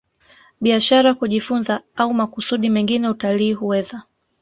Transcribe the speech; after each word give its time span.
biashara 0.61 1.13
kujifunza 1.13 1.81
au 1.95 2.13
makusudi 2.13 2.69
mengine 2.69 3.09
Utalii 3.09 3.53
huweza 3.53 4.03